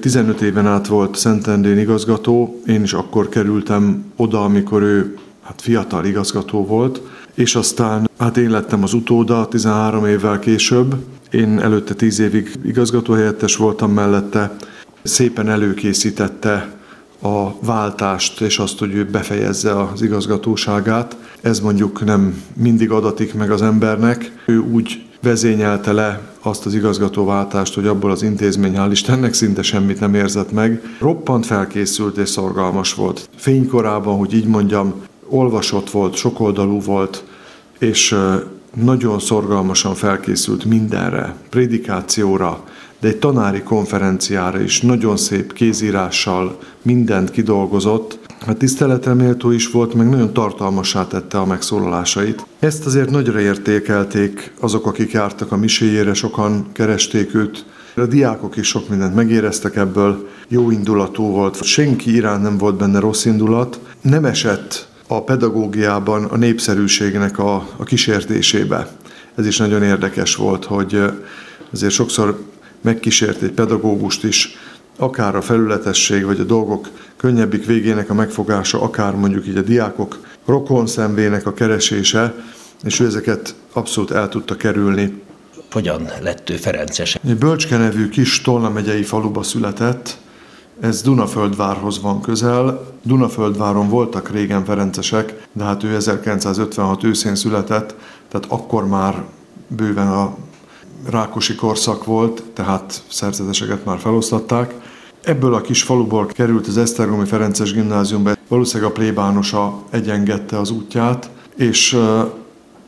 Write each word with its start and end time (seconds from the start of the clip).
15 0.00 0.40
éven 0.40 0.66
át 0.66 0.86
volt 0.86 1.16
Szentendén 1.16 1.78
igazgató, 1.78 2.60
én 2.66 2.82
is 2.82 2.92
akkor 2.92 3.28
kerültem 3.28 4.04
oda, 4.16 4.44
amikor 4.44 4.82
ő 4.82 5.18
hát 5.42 5.60
fiatal 5.62 6.04
igazgató 6.04 6.66
volt, 6.66 7.00
és 7.34 7.54
aztán 7.54 8.10
hát 8.18 8.36
én 8.36 8.50
lettem 8.50 8.82
az 8.82 8.92
utóda 8.92 9.48
13 9.48 10.06
évvel 10.06 10.38
később. 10.38 10.94
Én 11.30 11.60
előtte 11.60 11.94
10 11.94 12.18
évig 12.18 12.58
igazgatóhelyettes 12.64 13.56
voltam 13.56 13.92
mellette, 13.92 14.56
szépen 15.02 15.48
előkészítette 15.48 16.76
a 17.22 17.64
váltást, 17.64 18.40
és 18.40 18.58
azt, 18.58 18.78
hogy 18.78 18.94
ő 18.94 19.04
befejezze 19.04 19.80
az 19.80 20.02
igazgatóságát. 20.02 21.16
Ez 21.42 21.60
mondjuk 21.60 22.04
nem 22.04 22.42
mindig 22.54 22.90
adatik 22.90 23.34
meg 23.34 23.50
az 23.50 23.62
embernek. 23.62 24.32
Ő 24.46 24.58
úgy 24.58 25.02
vezényelte 25.22 25.92
le 25.92 26.20
azt 26.40 26.66
az 26.66 26.74
igazgatóváltást, 26.74 27.74
hogy 27.74 27.86
abból 27.86 28.10
az 28.10 28.22
intézmény, 28.22 28.74
hál' 28.76 28.88
Istennek 28.90 29.34
szinte 29.34 29.62
semmit 29.62 30.00
nem 30.00 30.14
érzett 30.14 30.52
meg. 30.52 30.82
Roppant 30.98 31.46
felkészült 31.46 32.16
és 32.16 32.28
szorgalmas 32.28 32.94
volt. 32.94 33.28
Fénykorában, 33.36 34.18
hogy 34.18 34.34
így 34.34 34.46
mondjam, 34.46 34.94
olvasott 35.28 35.90
volt, 35.90 36.14
sokoldalú 36.14 36.80
volt, 36.80 37.24
és 37.78 38.16
nagyon 38.74 39.18
szorgalmasan 39.18 39.94
felkészült 39.94 40.64
mindenre, 40.64 41.34
prédikációra, 41.50 42.64
de 43.00 43.08
egy 43.08 43.18
tanári 43.18 43.62
konferenciára 43.62 44.60
is 44.60 44.80
nagyon 44.80 45.16
szép 45.16 45.52
kézírással 45.52 46.58
mindent 46.82 47.30
kidolgozott. 47.30 48.18
Hát 48.46 48.56
tiszteletre 48.56 49.14
méltó 49.14 49.50
is 49.50 49.70
volt, 49.70 49.94
meg 49.94 50.08
nagyon 50.08 50.32
tartalmasá 50.32 51.06
tette 51.06 51.38
a 51.38 51.46
megszólalásait. 51.46 52.46
Ezt 52.58 52.86
azért 52.86 53.10
nagyra 53.10 53.40
értékelték 53.40 54.52
azok, 54.60 54.86
akik 54.86 55.12
jártak 55.12 55.52
a 55.52 55.56
miséjére, 55.56 56.14
sokan 56.14 56.66
keresték 56.72 57.34
őt, 57.34 57.64
a 57.96 58.06
diákok 58.06 58.56
is 58.56 58.66
sok 58.66 58.88
mindent 58.88 59.14
megéreztek 59.14 59.76
ebből, 59.76 60.28
jó 60.48 60.70
indulatú 60.70 61.24
volt, 61.24 61.62
senki 61.62 62.14
iránt 62.14 62.42
nem 62.42 62.58
volt 62.58 62.76
benne 62.76 62.98
rossz 62.98 63.24
indulat, 63.24 63.80
nem 64.00 64.24
esett 64.24 64.88
a 65.06 65.22
pedagógiában 65.22 66.24
a 66.24 66.36
népszerűségnek 66.36 67.38
a, 67.38 67.54
a 67.76 67.84
kísértésébe. 67.84 68.88
Ez 69.34 69.46
is 69.46 69.58
nagyon 69.58 69.82
érdekes 69.82 70.34
volt, 70.34 70.64
hogy 70.64 71.02
azért 71.72 71.92
sokszor 71.92 72.44
megkísért 72.80 73.42
egy 73.42 73.52
pedagógust 73.52 74.24
is, 74.24 74.56
akár 74.96 75.36
a 75.36 75.42
felületesség, 75.42 76.24
vagy 76.24 76.40
a 76.40 76.44
dolgok 76.44 76.88
könnyebbik 77.16 77.66
végének 77.66 78.10
a 78.10 78.14
megfogása, 78.14 78.82
akár 78.82 79.14
mondjuk 79.14 79.46
így 79.46 79.56
a 79.56 79.62
diákok 79.62 80.18
rokon 80.46 80.86
szemvének 80.86 81.46
a 81.46 81.52
keresése, 81.52 82.34
és 82.82 83.00
ő 83.00 83.06
ezeket 83.06 83.54
abszolút 83.72 84.10
el 84.10 84.28
tudta 84.28 84.56
kerülni. 84.56 85.22
Hogyan 85.72 86.08
lett 86.20 86.50
ő 86.50 86.56
Ferences? 86.56 87.14
Egy 87.14 87.36
Bölcske 87.36 87.76
nevű 87.76 88.08
kis 88.08 88.40
Tolna 88.40 88.70
megyei 88.70 89.02
faluba 89.02 89.42
született, 89.42 90.18
ez 90.80 91.02
Dunaföldvárhoz 91.02 92.00
van 92.00 92.20
közel. 92.20 92.86
Dunaföldváron 93.02 93.88
voltak 93.88 94.30
régen 94.30 94.64
ferencesek, 94.64 95.46
de 95.52 95.64
hát 95.64 95.82
ő 95.82 95.94
1956 95.94 97.04
őszén 97.04 97.34
született, 97.34 97.94
tehát 98.28 98.46
akkor 98.48 98.86
már 98.86 99.24
bőven 99.66 100.08
a 100.08 100.36
rákosi 101.10 101.54
korszak 101.54 102.04
volt, 102.04 102.42
tehát 102.52 103.02
szerzeteseket 103.08 103.84
már 103.84 103.98
felosztatták. 103.98 104.74
Ebből 105.24 105.54
a 105.54 105.60
kis 105.60 105.82
faluból 105.82 106.26
került 106.26 106.66
az 106.66 106.76
Esztergomi 106.78 107.26
Ferences 107.26 107.72
gimnáziumba, 107.72 108.32
valószínűleg 108.48 108.90
a 108.90 108.94
plébánosa 108.94 109.82
egyengedte 109.90 110.58
az 110.58 110.70
útját, 110.70 111.30
és 111.56 111.98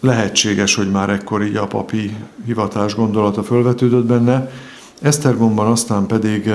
lehetséges, 0.00 0.74
hogy 0.74 0.90
már 0.90 1.10
ekkor 1.10 1.42
így 1.42 1.56
a 1.56 1.66
papi 1.66 2.16
hivatás 2.44 2.94
gondolata 2.94 3.42
fölvetődött 3.42 4.04
benne. 4.04 4.50
Esztergomban 5.00 5.66
aztán 5.66 6.06
pedig 6.06 6.50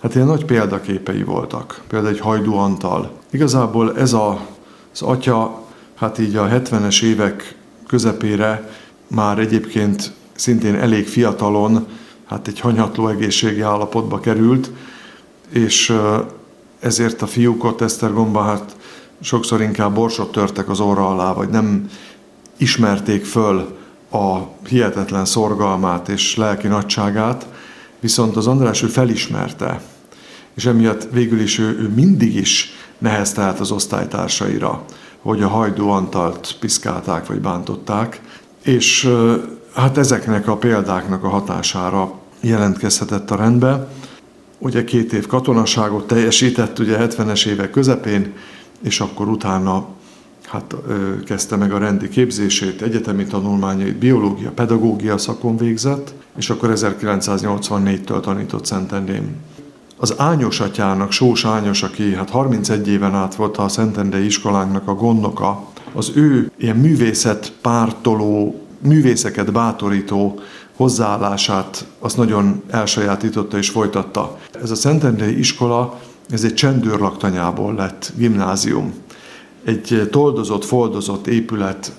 hát 0.00 0.14
ilyen 0.14 0.26
nagy 0.26 0.44
példaképei 0.44 1.22
voltak. 1.22 1.80
Például 1.88 2.12
egy 2.12 2.20
Hajdú 2.20 2.54
Antal. 2.54 3.10
Igazából 3.30 3.96
ez 3.96 4.12
a, 4.12 4.40
az 4.92 5.02
atya, 5.02 5.62
hát 5.94 6.18
így 6.18 6.36
a 6.36 6.48
70-es 6.48 7.02
évek 7.02 7.56
közepére 7.86 8.70
már 9.06 9.38
egyébként 9.38 10.12
szintén 10.38 10.74
elég 10.74 11.06
fiatalon, 11.06 11.86
hát 12.26 12.48
egy 12.48 12.60
hanyatló 12.60 13.08
egészségi 13.08 13.60
állapotba 13.60 14.20
került, 14.20 14.70
és 15.48 15.96
ezért 16.80 17.22
a 17.22 17.26
fiúk 17.26 17.64
ott 17.64 17.80
Esztergomban 17.80 18.44
hát 18.44 18.76
sokszor 19.20 19.60
inkább 19.60 19.94
borsot 19.94 20.32
törtek 20.32 20.68
az 20.68 20.80
orra 20.80 21.08
alá, 21.08 21.32
vagy 21.32 21.48
nem 21.48 21.90
ismerték 22.56 23.24
föl 23.24 23.76
a 24.10 24.36
hihetetlen 24.68 25.24
szorgalmát 25.24 26.08
és 26.08 26.36
lelki 26.36 26.66
nagyságát, 26.66 27.46
viszont 28.00 28.36
az 28.36 28.46
András 28.46 28.82
ő 28.82 28.86
felismerte, 28.86 29.80
és 30.54 30.66
emiatt 30.66 31.08
végül 31.12 31.40
is 31.40 31.58
ő, 31.58 31.64
ő 31.64 31.88
mindig 31.94 32.34
is 32.34 32.72
neheztelt 32.98 33.60
az 33.60 33.70
osztálytársaira, 33.70 34.84
hogy 35.20 35.42
a 35.42 35.48
hajdó 35.48 35.90
Antalt 35.90 36.56
piszkálták 36.60 37.26
vagy 37.26 37.40
bántották, 37.40 38.20
és 38.62 39.10
hát 39.74 39.98
ezeknek 39.98 40.48
a 40.48 40.56
példáknak 40.56 41.24
a 41.24 41.28
hatására 41.28 42.12
jelentkezhetett 42.40 43.30
a 43.30 43.36
rendbe. 43.36 43.88
Ugye 44.58 44.84
két 44.84 45.12
év 45.12 45.26
katonaságot 45.26 46.06
teljesített 46.06 46.78
ugye 46.78 46.96
70-es 47.00 47.46
évek 47.46 47.70
közepén, 47.70 48.32
és 48.82 49.00
akkor 49.00 49.28
utána 49.28 49.86
hát 50.48 50.74
kezdte 51.24 51.56
meg 51.56 51.72
a 51.72 51.78
rendi 51.78 52.08
képzését, 52.08 52.82
egyetemi 52.82 53.24
tanulmányait, 53.24 53.96
biológia, 53.96 54.50
pedagógia 54.50 55.18
szakon 55.18 55.56
végzett, 55.56 56.14
és 56.36 56.50
akkor 56.50 56.72
1984-től 56.74 58.20
tanított 58.20 58.66
Szentendén. 58.66 59.36
Az 59.96 60.14
Ányos 60.16 60.60
atyának, 60.60 61.12
Sós 61.12 61.44
Ányos, 61.44 61.82
aki 61.82 62.14
hát 62.14 62.30
31 62.30 62.88
éven 62.88 63.14
át 63.14 63.34
volt 63.34 63.56
a 63.56 63.68
Szentendei 63.68 64.24
iskolánknak 64.24 64.88
a 64.88 64.94
gondnoka, 64.94 65.66
az 65.92 66.12
ő 66.14 66.50
ilyen 66.56 66.76
művészet 66.76 67.52
pártoló, 67.60 68.67
művészeket 68.78 69.52
bátorító 69.52 70.40
hozzáállását 70.76 71.86
azt 71.98 72.16
nagyon 72.16 72.62
elsajátította 72.70 73.58
és 73.58 73.68
folytatta. 73.68 74.38
Ez 74.62 74.70
a 74.70 74.74
Szentendei 74.74 75.38
iskola, 75.38 76.00
ez 76.30 76.44
egy 76.44 76.54
csendőrlaktanyából 76.54 77.74
lett 77.74 78.12
gimnázium 78.16 78.94
egy 79.64 80.08
toldozott, 80.10 80.64
foldozott 80.64 81.26
épület, 81.26 81.92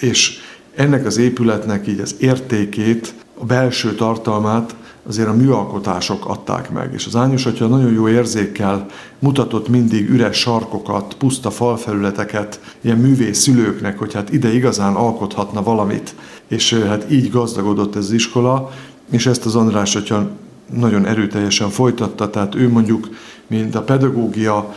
és 0.00 0.38
ennek 0.74 1.06
az 1.06 1.16
épületnek 1.16 1.86
így 1.86 2.00
az 2.00 2.14
értékét, 2.18 3.14
a 3.38 3.44
belső 3.44 3.94
tartalmát 3.94 4.74
azért 5.06 5.28
a 5.28 5.32
műalkotások 5.32 6.26
adták 6.26 6.70
meg. 6.70 6.92
És 6.92 7.06
az 7.06 7.16
Ányos 7.16 7.46
Atya 7.46 7.66
nagyon 7.66 7.92
jó 7.92 8.08
érzékkel 8.08 8.86
mutatott 9.18 9.68
mindig 9.68 10.10
üres 10.10 10.38
sarkokat, 10.38 11.14
puszta 11.14 11.50
falfelületeket 11.50 12.60
ilyen 12.80 12.98
művész 12.98 13.38
szülőknek, 13.38 13.98
hogy 13.98 14.14
hát 14.14 14.32
ide 14.32 14.54
igazán 14.54 14.94
alkothatna 14.94 15.62
valamit. 15.62 16.14
És 16.48 16.74
hát 16.74 17.10
így 17.10 17.30
gazdagodott 17.30 17.96
ez 17.96 18.04
az 18.04 18.12
iskola, 18.12 18.70
és 19.10 19.26
ezt 19.26 19.46
az 19.46 19.56
András 19.56 19.96
Atya 19.96 20.30
nagyon 20.74 21.06
erőteljesen 21.06 21.68
folytatta, 21.70 22.30
tehát 22.30 22.54
ő 22.54 22.68
mondjuk, 22.68 23.08
mint 23.46 23.74
a 23.74 23.82
pedagógia 23.82 24.74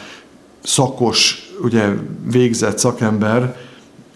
szakos, 0.63 1.49
ugye 1.61 1.89
végzett 2.31 2.77
szakember 2.77 3.57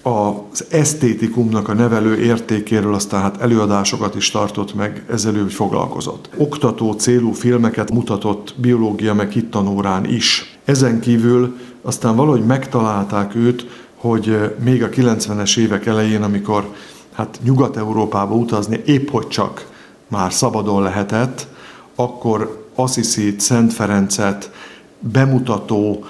az 0.10 0.66
esztétikumnak 0.70 1.68
a 1.68 1.74
nevelő 1.74 2.18
értékéről 2.18 2.94
aztán 2.94 3.22
hát 3.22 3.42
előadásokat 3.42 4.16
is 4.16 4.32
tartott 4.32 4.76
meg, 4.76 5.04
ezzel 5.10 5.36
ő 5.36 5.48
foglalkozott. 5.48 6.30
Oktató 6.38 6.92
célú 6.92 7.32
filmeket 7.32 7.92
mutatott 7.92 8.56
biológia 8.58 9.14
meg 9.14 9.32
hittanórán 9.32 10.06
is. 10.06 10.58
Ezen 10.66 11.00
kívül 11.00 11.56
aztán 11.82 12.16
valahogy 12.16 12.46
megtalálták 12.46 13.36
őt, 13.36 13.68
hogy 13.96 14.56
még 14.64 14.84
a 14.84 14.90
90-es 14.90 15.58
évek 15.58 15.86
elején, 15.86 16.24
amikor 16.24 16.74
hát 17.14 17.40
Nyugat-Európába 17.44 18.36
utazni 18.36 18.82
épp 18.86 19.10
hogy 19.10 19.28
csak 19.28 19.68
már 20.08 20.34
szabadon 20.34 20.82
lehetett, 20.82 21.48
akkor 21.96 22.68
Assisi-t, 22.76 23.40
Szent 23.40 23.74
Ferencet 23.74 24.52
bemutató, 25.00 26.06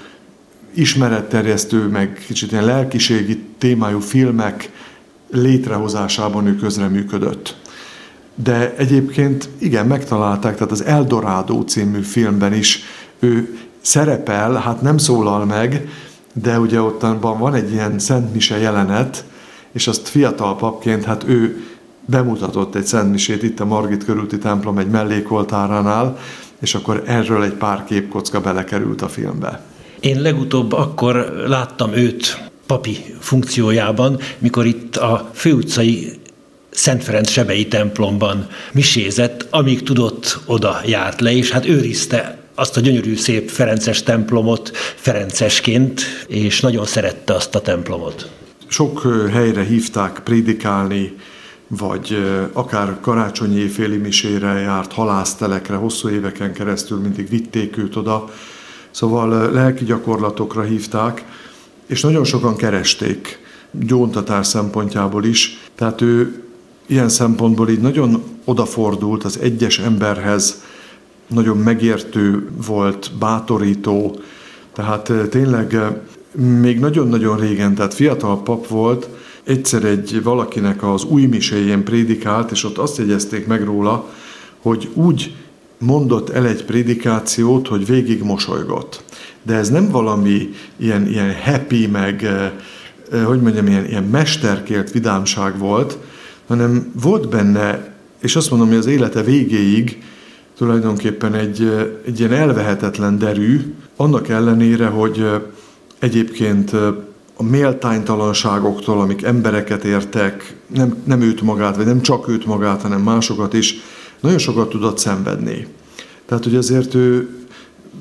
ismeretterjesztő, 0.74 1.86
meg 1.86 2.22
kicsit 2.26 2.52
ilyen 2.52 2.64
lelkiségi 2.64 3.44
témájú 3.58 3.98
filmek 3.98 4.70
létrehozásában 5.30 6.46
ő 6.46 6.56
közreműködött. 6.56 7.56
De 8.34 8.74
egyébként 8.76 9.48
igen, 9.58 9.86
megtalálták, 9.86 10.54
tehát 10.54 10.72
az 10.72 10.84
Eldorado 10.84 11.62
című 11.62 12.00
filmben 12.00 12.54
is 12.54 12.82
ő 13.18 13.58
szerepel, 13.80 14.54
hát 14.54 14.82
nem 14.82 14.98
szólal 14.98 15.44
meg, 15.44 15.88
de 16.32 16.58
ugye 16.58 16.80
ottanban 16.80 17.38
van 17.38 17.54
egy 17.54 17.72
ilyen 17.72 17.98
Szent 17.98 18.46
jelenet, 18.48 19.24
és 19.72 19.86
azt 19.86 20.08
fiatal 20.08 20.56
papként, 20.56 21.04
hát 21.04 21.24
ő 21.26 21.64
bemutatott 22.04 22.74
egy 22.74 22.86
Szentmisét 22.86 23.42
itt 23.42 23.60
a 23.60 23.64
Margit 23.64 24.04
körülti 24.04 24.38
templom 24.38 24.78
egy 24.78 24.90
mellékoltáránál, 24.90 26.18
és 26.60 26.74
akkor 26.74 27.02
erről 27.06 27.42
egy 27.42 27.52
pár 27.54 27.84
képkocka 27.84 28.40
belekerült 28.40 29.02
a 29.02 29.08
filmbe. 29.08 29.62
Én 30.00 30.20
legutóbb 30.20 30.72
akkor 30.72 31.44
láttam 31.46 31.92
őt 31.92 32.48
papi 32.66 32.96
funkciójában, 33.18 34.18
mikor 34.38 34.66
itt 34.66 34.96
a 34.96 35.30
főutcai 35.34 36.18
Szent 36.70 37.04
Ferenc 37.04 37.30
sebei 37.30 37.68
templomban 37.68 38.46
misézett, 38.72 39.46
amíg 39.50 39.82
tudott, 39.82 40.38
oda 40.46 40.80
járt 40.86 41.20
le, 41.20 41.32
és 41.32 41.50
hát 41.50 41.66
őrizte 41.66 42.38
azt 42.54 42.76
a 42.76 42.80
gyönyörű 42.80 43.16
szép 43.16 43.48
Ferences 43.48 44.02
templomot 44.02 44.70
Ferencesként, 44.94 46.02
és 46.26 46.60
nagyon 46.60 46.86
szerette 46.86 47.34
azt 47.34 47.54
a 47.54 47.60
templomot. 47.60 48.30
Sok 48.66 49.06
helyre 49.32 49.62
hívták 49.62 50.20
prédikálni, 50.24 51.16
vagy 51.68 52.18
akár 52.52 52.96
karácsonyi 53.00 53.66
féli 53.66 53.96
misére 53.96 54.52
járt 54.52 54.92
halásztelekre, 54.92 55.74
hosszú 55.74 56.08
éveken 56.08 56.52
keresztül 56.52 56.98
mindig 56.98 57.28
vitték 57.28 57.76
őt 57.76 57.96
oda, 57.96 58.30
szóval 58.90 59.52
lelki 59.52 59.84
gyakorlatokra 59.84 60.62
hívták, 60.62 61.24
és 61.86 62.00
nagyon 62.00 62.24
sokan 62.24 62.56
keresték 62.56 63.38
gyóntatás 63.70 64.46
szempontjából 64.46 65.24
is, 65.24 65.58
tehát 65.74 66.00
ő 66.00 66.42
ilyen 66.86 67.08
szempontból 67.08 67.68
így 67.68 67.80
nagyon 67.80 68.22
odafordult 68.44 69.24
az 69.24 69.38
egyes 69.38 69.78
emberhez, 69.78 70.62
nagyon 71.26 71.56
megértő 71.56 72.48
volt, 72.66 73.10
bátorító, 73.18 74.20
tehát 74.72 75.12
tényleg 75.30 75.76
még 76.60 76.78
nagyon-nagyon 76.78 77.38
régen, 77.38 77.74
tehát 77.74 77.94
fiatal 77.94 78.42
pap 78.42 78.66
volt, 78.66 79.08
egyszer 79.44 79.84
egy 79.84 80.22
valakinek 80.22 80.82
az 80.82 81.04
új 81.04 81.26
miséjén 81.26 81.84
prédikált, 81.84 82.50
és 82.50 82.64
ott 82.64 82.78
azt 82.78 82.98
jegyezték 82.98 83.46
meg 83.46 83.64
róla, 83.64 84.06
hogy 84.62 84.88
úgy 84.94 85.34
mondott 85.80 86.28
el 86.28 86.46
egy 86.46 86.64
prédikációt, 86.64 87.68
hogy 87.68 87.86
végig 87.86 88.22
mosolygott. 88.22 89.04
De 89.42 89.54
ez 89.54 89.68
nem 89.68 89.90
valami 89.90 90.48
ilyen, 90.76 91.08
ilyen 91.08 91.34
happy, 91.44 91.86
meg 91.86 92.26
hogy 93.24 93.40
mondjam, 93.40 93.66
ilyen, 93.66 93.86
ilyen 93.86 94.04
mesterkélt 94.04 94.90
vidámság 94.90 95.58
volt, 95.58 95.98
hanem 96.46 96.92
volt 97.02 97.28
benne, 97.28 97.94
és 98.20 98.36
azt 98.36 98.50
mondom, 98.50 98.68
hogy 98.68 98.76
az 98.76 98.86
élete 98.86 99.22
végéig 99.22 100.02
tulajdonképpen 100.56 101.34
egy, 101.34 101.88
egy 102.06 102.18
ilyen 102.18 102.32
elvehetetlen 102.32 103.18
derű, 103.18 103.74
annak 103.96 104.28
ellenére, 104.28 104.86
hogy 104.86 105.24
egyébként 105.98 106.72
a 107.36 107.42
méltánytalanságoktól, 107.42 109.00
amik 109.00 109.22
embereket 109.22 109.84
értek, 109.84 110.56
nem, 110.66 110.96
nem 111.04 111.20
őt 111.20 111.40
magát, 111.40 111.76
vagy 111.76 111.86
nem 111.86 112.00
csak 112.00 112.28
őt 112.28 112.46
magát, 112.46 112.82
hanem 112.82 113.00
másokat 113.00 113.52
is, 113.52 113.74
nagyon 114.20 114.38
sokat 114.38 114.68
tudott 114.68 114.98
szenvedni. 114.98 115.66
Tehát, 116.26 116.44
hogy 116.44 116.56
azért 116.56 116.94
ő 116.94 117.28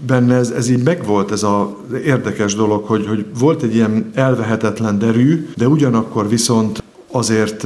benne 0.05 0.35
ez, 0.35 0.49
ez 0.49 0.69
így 0.69 0.83
megvolt 0.83 1.31
ez 1.31 1.43
az 1.43 1.93
érdekes 2.03 2.55
dolog, 2.55 2.85
hogy, 2.85 3.07
hogy 3.07 3.25
volt 3.39 3.63
egy 3.63 3.75
ilyen 3.75 4.09
elvehetetlen 4.13 4.99
derű, 4.99 5.49
de 5.55 5.67
ugyanakkor 5.67 6.29
viszont 6.29 6.83
azért 7.11 7.63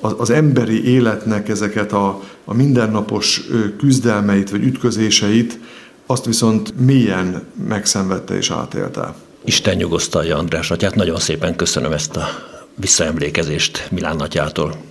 az, 0.00 0.14
az 0.16 0.30
emberi 0.30 0.84
életnek 0.90 1.48
ezeket 1.48 1.92
a, 1.92 2.22
a 2.44 2.54
mindennapos 2.54 3.42
küzdelmeit 3.78 4.50
vagy 4.50 4.62
ütközéseit, 4.64 5.58
azt 6.06 6.24
viszont 6.24 6.74
mélyen 6.80 7.42
megszenvedte 7.68 8.36
és 8.36 8.50
átélte. 8.50 9.14
Isten 9.44 9.76
nyugosztalja 9.76 10.36
András 10.36 10.70
atyát, 10.70 10.94
nagyon 10.94 11.18
szépen 11.18 11.56
köszönöm 11.56 11.92
ezt 11.92 12.16
a 12.16 12.28
visszaemlékezést 12.74 13.86
Milán 13.90 14.20
atyától. 14.20 14.86